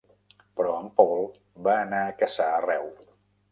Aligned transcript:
Però 0.59 0.71
en 0.83 0.87
Paul 1.01 1.21
va 1.69 1.77
anar 1.83 2.01
a 2.07 2.17
caçar 2.25 2.51
arreu. 2.57 2.93